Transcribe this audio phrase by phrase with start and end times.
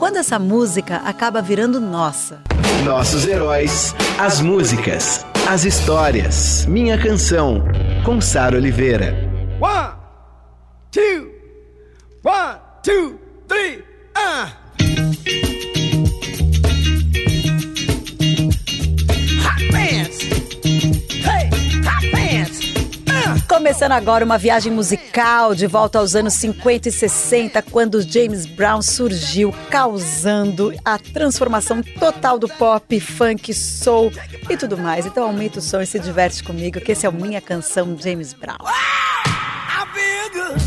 [0.00, 2.38] Quando essa música acaba virando nossa?
[2.86, 6.64] Nossos heróis, as músicas, as histórias.
[6.64, 7.62] Minha canção,
[8.02, 9.29] com Sara Oliveira.
[23.50, 28.80] Começando agora uma viagem musical de volta aos anos 50 e 60, quando James Brown
[28.80, 34.12] surgiu, causando a transformação total do pop, funk, soul
[34.48, 35.04] e tudo mais.
[35.04, 38.32] Então aumenta o som e se diverte comigo, que esse é o Minha Canção James
[38.34, 38.58] Brown.
[38.62, 40.62] I feel good.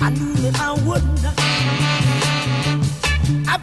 [0.00, 1.24] I knew that I wouldn't.
[3.48, 3.58] I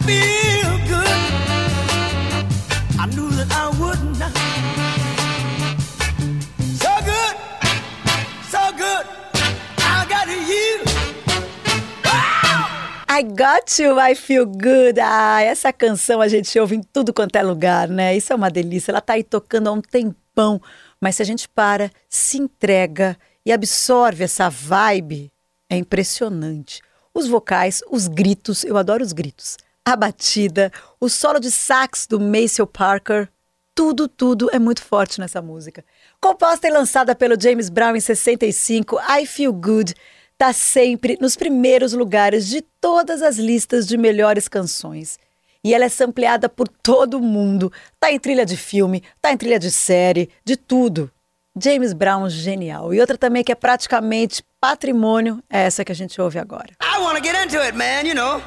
[13.13, 14.97] I Got You, I Feel Good.
[15.01, 18.15] Ah, essa canção a gente ouve em tudo quanto é lugar, né?
[18.15, 18.89] Isso é uma delícia.
[18.89, 20.61] Ela tá aí tocando há um tempão.
[20.97, 25.29] Mas se a gente para, se entrega e absorve essa vibe,
[25.69, 26.81] é impressionante.
[27.13, 29.57] Os vocais, os gritos, eu adoro os gritos.
[29.83, 33.27] A batida, o solo de sax do Maceo Parker,
[33.75, 35.83] tudo, tudo é muito forte nessa música.
[36.21, 39.95] Composta e lançada pelo James Brown em 65, I Feel Good
[40.41, 45.19] está sempre nos primeiros lugares de todas as listas de melhores canções.
[45.63, 47.71] E ela é sampleada por todo mundo.
[47.99, 51.11] Tá em trilha de filme, tá em trilha de série, de tudo.
[51.55, 52.91] James Brown genial.
[52.91, 56.71] E outra também que é praticamente patrimônio é essa que a gente ouve agora.
[56.81, 58.41] I want to get into it, man, you know.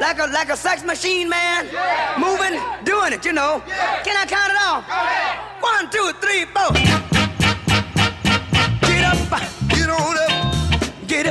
[0.00, 1.64] Like a like a sex machine, man.
[2.18, 3.62] Moving, doing it, you know.
[4.04, 4.84] Can I count it off?
[5.62, 7.13] One, two, three, four.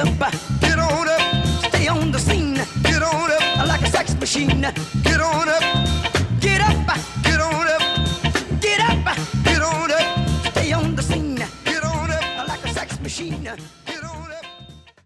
[0.03, 0.33] Up.
[0.59, 1.45] Get on up.
[1.69, 2.55] Stay on the scene.
[2.83, 3.67] Get on up.
[3.67, 4.61] Like a sex machine.
[5.03, 5.63] Get on up.
[6.39, 6.75] Get up,
[7.23, 7.81] get on up.
[8.59, 10.51] Get up, get on up.
[10.51, 11.35] Stay on the scene.
[11.65, 12.47] Get on up.
[12.47, 13.49] Like a sex machine.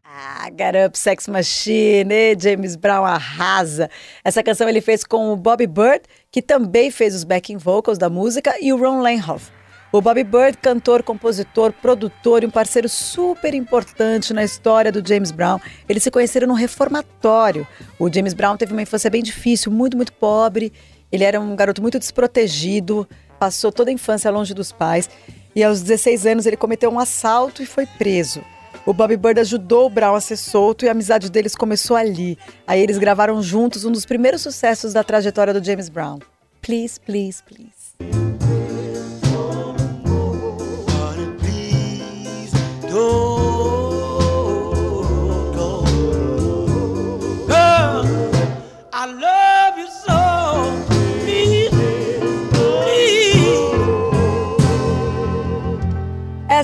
[0.03, 0.49] Ah,
[0.93, 3.89] Sex Machine, e James Brown arrasa.
[4.23, 8.09] Essa canção ele fez com o Bobby Bird, que também fez os backing vocals da
[8.09, 9.51] música, e o Ron Lenhoff.
[9.89, 15.31] O Bobby Bird, cantor, compositor, produtor e um parceiro super importante na história do James
[15.31, 15.59] Brown.
[15.87, 17.65] Eles se conheceram no reformatório.
[17.97, 20.73] O James Brown teve uma infância bem difícil, muito, muito pobre.
[21.09, 23.07] Ele era um garoto muito desprotegido,
[23.39, 25.09] passou toda a infância longe dos pais.
[25.55, 28.43] E aos 16 anos ele cometeu um assalto e foi preso.
[28.85, 32.37] O Bobby Bird ajudou o Brown a ser solto e a amizade deles começou ali.
[32.67, 36.19] Aí eles gravaram juntos um dos primeiros sucessos da trajetória do James Brown.
[36.61, 37.41] Please, please.
[37.43, 38.56] please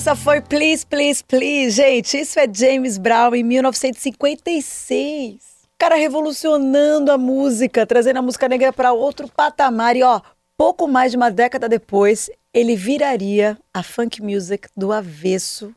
[0.04, 1.78] Essa foi Please, Please, Please.
[1.78, 5.36] Gente, isso é James Brown em 1956.
[5.36, 9.96] O cara revolucionando a música, trazendo a música negra para outro patamar.
[9.96, 10.20] E ó,
[10.58, 15.74] pouco mais de uma década depois, ele viraria a funk music do avesso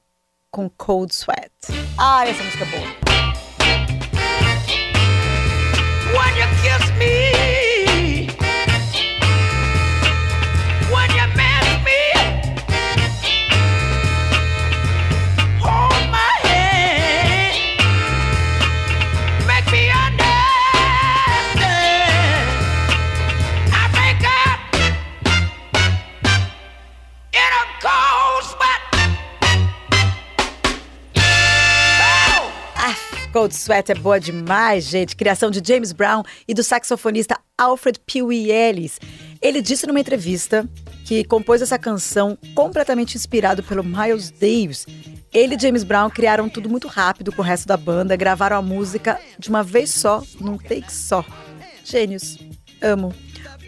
[0.50, 1.52] com Cold Sweat.
[1.96, 2.82] Ah, essa música é boa.
[6.18, 7.55] When you kiss me,
[33.66, 35.16] Sweat é boa demais, gente.
[35.16, 39.00] Criação de James Brown e do saxofonista Alfred Pee Ellis.
[39.42, 40.68] Ele disse numa entrevista
[41.04, 44.86] que compôs essa canção completamente inspirado pelo Miles Davis.
[45.34, 48.62] Ele e James Brown criaram tudo muito rápido com o resto da banda, gravaram a
[48.62, 51.24] música de uma vez só, num take só.
[51.82, 52.38] Gênios.
[52.80, 53.12] Amo.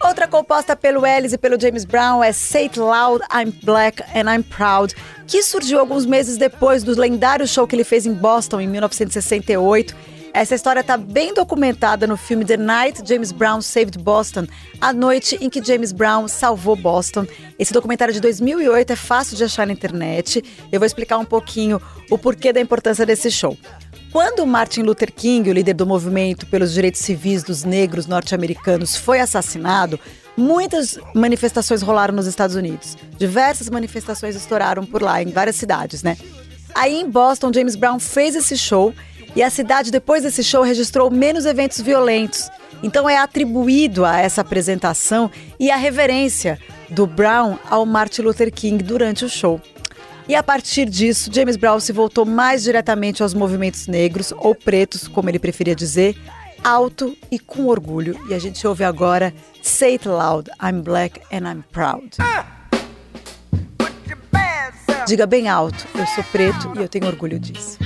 [0.01, 4.33] Outra composta pelo Ellis e pelo James Brown é Say It Loud, I'm Black and
[4.33, 4.95] I'm Proud,
[5.27, 9.95] que surgiu alguns meses depois do lendário show que ele fez em Boston em 1968.
[10.33, 14.47] Essa história está bem documentada no filme The Night James Brown Saved Boston,
[14.81, 17.27] a noite em que James Brown salvou Boston.
[17.59, 20.45] Esse documentário de 2008 é fácil de achar na internet.
[20.71, 23.59] Eu vou explicar um pouquinho o porquê da importância desse show.
[24.11, 29.21] Quando Martin Luther King, o líder do movimento pelos direitos civis dos negros norte-americanos, foi
[29.21, 30.01] assassinado,
[30.37, 32.97] muitas manifestações rolaram nos Estados Unidos.
[33.19, 36.17] Diversas manifestações estouraram por lá, em várias cidades, né?
[36.75, 38.95] Aí em Boston, James Brown fez esse show
[39.37, 42.49] e a cidade, depois desse show, registrou menos eventos violentos.
[42.83, 45.31] Então é atribuído a essa apresentação
[45.61, 46.59] e a reverência
[46.89, 49.61] do Brown ao Martin Luther King durante o show.
[50.29, 55.09] E a partir disso, James Brown se voltou mais diretamente aos movimentos negros, ou pretos,
[55.09, 56.21] como ele preferia dizer,
[56.63, 58.15] alto e com orgulho.
[58.29, 59.33] E a gente ouve agora
[59.63, 62.19] Say It Loud, I'm Black and I'm Proud.
[65.07, 67.78] Diga bem alto, eu sou preto e eu tenho orgulho disso.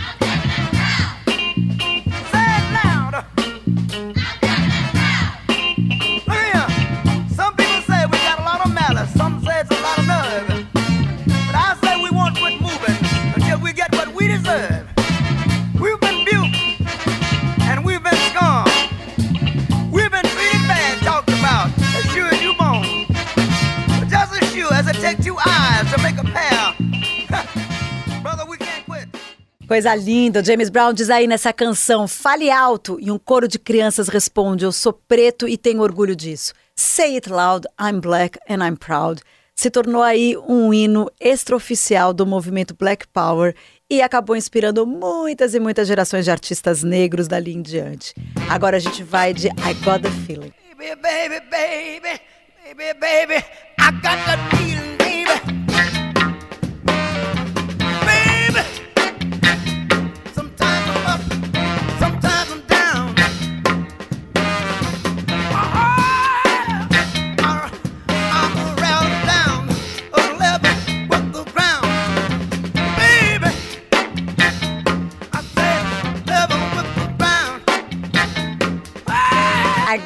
[29.66, 34.08] Coisa linda, James Brown diz aí nessa canção, fale alto, e um coro de crianças
[34.08, 36.52] responde, eu sou preto e tenho orgulho disso.
[36.76, 39.22] Say it loud, I'm black and I'm proud.
[39.54, 43.54] Se tornou aí um hino extraoficial do movimento Black Power
[43.92, 48.14] e acabou inspirando muitas e muitas gerações de artistas negros dali em diante.
[48.48, 50.50] Agora a gente vai de I Got the Feeling.
[50.78, 52.20] Baby, baby, baby,
[52.64, 53.44] baby, baby,
[53.78, 54.91] I got the feeling,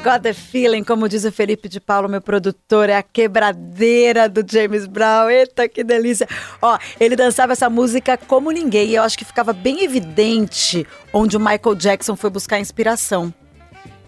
[0.07, 4.45] got the feeling, como diz o Felipe de Paulo, meu produtor, é a quebradeira do
[4.49, 5.29] James Brown.
[5.29, 6.29] Eita, que delícia.
[6.63, 8.91] Ó, ele dançava essa música como ninguém.
[8.91, 13.35] E eu acho que ficava bem evidente onde o Michael Jackson foi buscar inspiração.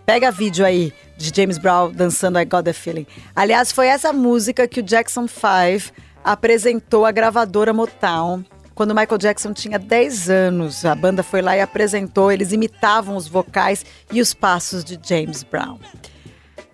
[0.06, 3.06] Pega vídeo aí de James Brown dançando I Got the Feeling.
[3.34, 5.92] Aliás, foi essa música que o Jackson 5
[6.24, 8.44] apresentou à gravadora Motown
[8.78, 10.84] quando Michael Jackson tinha 10 anos.
[10.84, 15.42] A banda foi lá e apresentou, eles imitavam os vocais e os passos de James
[15.42, 15.78] Brown.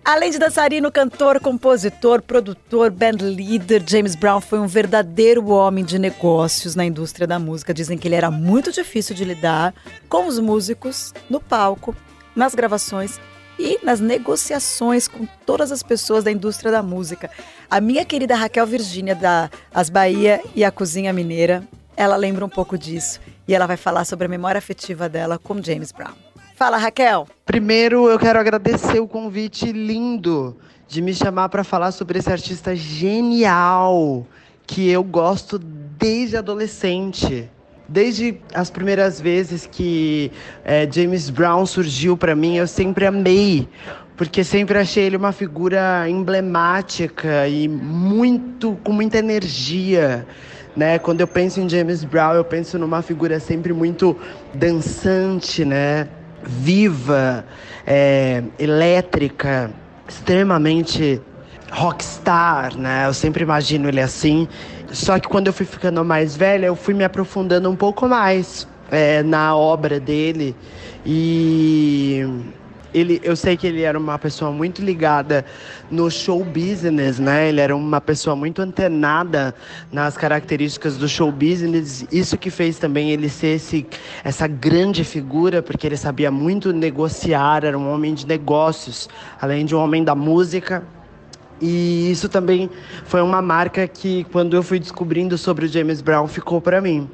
[0.05, 5.97] Além de dançarino, cantor, compositor, produtor, band leader, James Brown foi um verdadeiro homem de
[5.97, 7.73] negócios na indústria da música.
[7.73, 9.73] Dizem que ele era muito difícil de lidar
[10.07, 11.95] com os músicos no palco,
[12.35, 13.19] nas gravações
[13.57, 17.31] e nas negociações com todas as pessoas da indústria da música.
[17.67, 22.49] A minha querida Raquel Virgínia da As Bahia e a Cozinha Mineira ela lembra um
[22.49, 26.13] pouco disso e ela vai falar sobre a memória afetiva dela com James Brown.
[26.55, 27.27] Fala, Raquel.
[27.45, 30.55] Primeiro, eu quero agradecer o convite lindo
[30.87, 34.25] de me chamar para falar sobre esse artista genial
[34.65, 37.49] que eu gosto desde adolescente.
[37.87, 40.31] Desde as primeiras vezes que
[40.63, 43.67] é, James Brown surgiu para mim, eu sempre amei,
[44.15, 50.25] porque sempre achei ele uma figura emblemática e muito com muita energia.
[50.75, 50.99] Né?
[50.99, 54.17] Quando eu penso em James Brown, eu penso numa figura sempre muito
[54.53, 56.07] dançante, né?
[56.45, 57.45] viva,
[57.85, 59.71] é, elétrica,
[60.07, 61.21] extremamente
[61.71, 63.07] rockstar, né?
[63.07, 64.47] Eu sempre imagino ele assim.
[64.91, 68.67] Só que quando eu fui ficando mais velha, eu fui me aprofundando um pouco mais
[68.91, 70.55] é, na obra dele
[71.05, 72.25] e
[72.95, 75.45] ele, eu sei que ele era uma pessoa muito ligada
[75.91, 77.49] no show business, né?
[77.49, 79.53] Ele era uma pessoa muito antenada
[79.91, 82.05] nas características do show business.
[82.09, 83.85] Isso que fez também ele ser esse,
[84.23, 89.09] essa grande figura, porque ele sabia muito negociar, era um homem de negócios,
[89.41, 90.81] além de um homem da música.
[91.61, 92.69] E isso também
[93.05, 97.09] foi uma marca que, quando eu fui descobrindo sobre o James Brown, ficou para mim.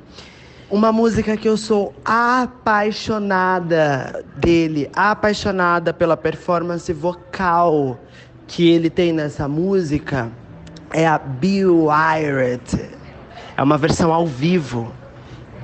[0.72, 8.00] Uma música que eu sou apaixonada dele, apaixonada pela performance vocal
[8.48, 10.32] que ele tem nessa música,
[10.94, 12.90] é a Be Wired.
[13.58, 14.94] É uma versão ao vivo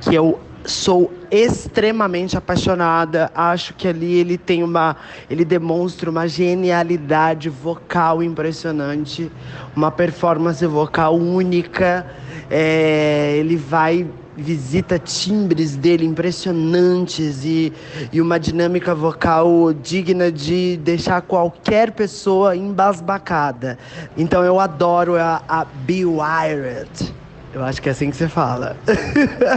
[0.02, 3.32] que eu sou extremamente apaixonada.
[3.34, 4.98] Acho que ali ele tem uma,
[5.30, 9.32] ele demonstra uma genialidade vocal impressionante,
[9.74, 12.06] uma performance vocal única.
[12.50, 17.74] É, ele vai visita timbres dele impressionantes e,
[18.14, 23.80] e uma dinâmica vocal digna de deixar qualquer pessoa embasbacada.
[24.16, 27.14] Então eu adoro a, a Wired.
[27.54, 28.76] Eu acho que é assim que você fala.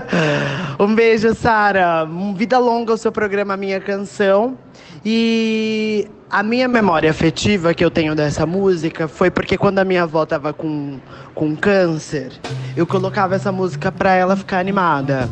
[0.78, 2.06] um beijo, Sara.
[2.34, 4.56] Vida longa o seu programa Minha Canção.
[5.04, 10.04] E a minha memória afetiva que eu tenho dessa música foi porque quando a minha
[10.04, 10.98] avó tava com,
[11.34, 12.32] com câncer,
[12.76, 15.28] eu colocava essa música pra ela ficar animada.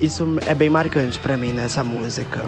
[0.00, 2.42] Isso é bem marcante pra mim nessa música.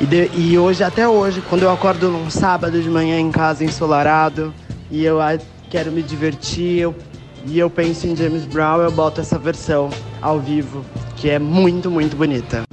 [0.00, 3.64] E, de, e hoje, até hoje, quando eu acordo num sábado de manhã em casa
[3.64, 4.52] ensolarado
[4.90, 5.18] e eu
[5.68, 6.94] quero me divertir, eu
[7.46, 10.84] e eu penso em James Brown, eu boto essa versão ao vivo,
[11.16, 12.64] que é muito, muito bonita.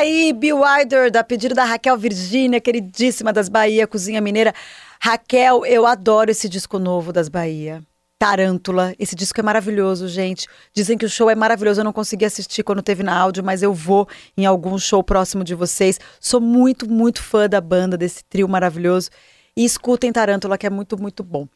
[0.00, 4.54] Aí, Bill Wider, da pedido da Raquel Virgínia, queridíssima das Bahia, Cozinha Mineira.
[5.00, 7.82] Raquel, eu adoro esse disco novo das Bahia.
[8.18, 8.94] Tarântula.
[8.98, 10.46] Esse disco é maravilhoso, gente.
[10.74, 11.80] Dizem que o show é maravilhoso.
[11.80, 15.42] Eu não consegui assistir quando teve na áudio, mas eu vou em algum show próximo
[15.42, 15.98] de vocês.
[16.18, 19.10] Sou muito, muito fã da banda, desse trio maravilhoso.
[19.56, 21.46] E escutem Tarântula, que é muito, muito bom.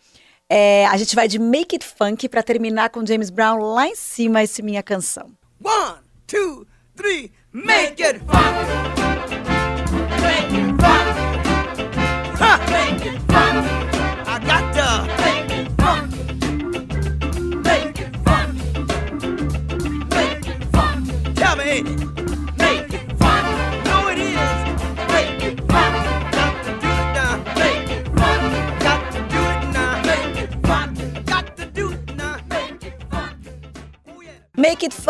[0.48, 3.94] É, a gente vai de Make It Funk para terminar com James Brown lá em
[3.94, 5.30] cima, esse minha canção.
[5.62, 7.30] One, two, three.
[7.56, 8.54] Make it fun.
[10.22, 11.06] Make it fun.
[12.34, 12.58] Huh.
[12.68, 13.64] Make it fun.
[14.26, 14.74] I got
[15.20, 16.10] make it fun.
[17.62, 18.12] Make it.
[21.36, 21.82] Tell me,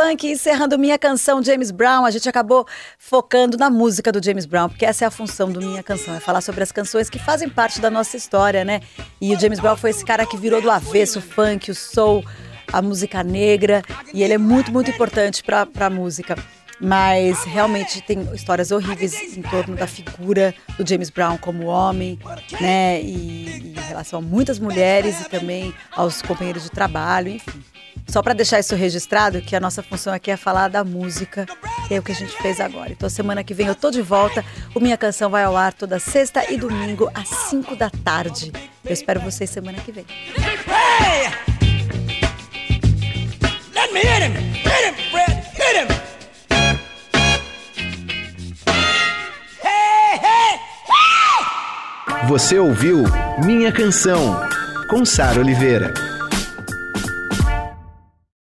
[0.04, 2.04] Funk, encerrando minha canção James Brown.
[2.04, 2.66] A gente acabou
[2.98, 6.20] focando na música do James Brown, porque essa é a função do minha canção, é
[6.20, 8.82] falar sobre as canções que fazem parte da nossa história, né?
[9.18, 12.22] E o James Brown foi esse cara que virou do avesso o funk, o soul,
[12.70, 13.82] a música negra,
[14.12, 16.36] e ele é muito, muito importante para a música.
[16.78, 22.18] Mas realmente tem histórias horríveis em torno da figura do James Brown como homem,
[22.60, 23.00] né?
[23.00, 27.64] E, e em relação a muitas mulheres e também aos companheiros de trabalho, enfim.
[28.06, 31.46] Só para deixar isso registrado, que a nossa função aqui é falar da música,
[31.88, 32.92] que é o que a gente fez agora.
[32.92, 34.44] Então, semana que vem eu tô de volta.
[34.74, 38.52] O Minha Canção vai ao ar toda sexta e domingo, às 5 da tarde.
[38.84, 40.06] Eu espero vocês semana que vem.
[52.28, 53.04] Você ouviu
[53.44, 54.40] Minha Canção,
[54.88, 56.13] com Sara Oliveira.